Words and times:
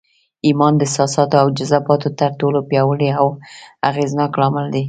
ايمان 0.47 0.73
د 0.77 0.81
احساساتو 0.87 1.35
او 1.41 1.47
جذباتو 1.57 2.09
تر 2.19 2.31
ټولو 2.39 2.59
پياوړی 2.69 3.09
او 3.19 3.27
اغېزناک 3.89 4.31
لامل 4.39 4.65
دی. 4.73 4.79